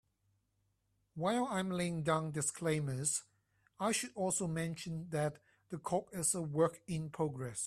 While 1.13 1.45
I'm 1.51 1.69
laying 1.69 2.01
down 2.01 2.31
disclaimers, 2.31 3.21
I 3.79 3.91
should 3.91 4.09
also 4.15 4.47
mention 4.47 5.05
that 5.11 5.37
the 5.69 5.77
code 5.77 6.05
is 6.11 6.33
a 6.33 6.41
work 6.41 6.79
in 6.87 7.09
progress. 7.11 7.59